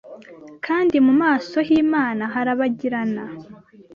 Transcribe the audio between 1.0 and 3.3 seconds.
Mu maso hImana harabagirana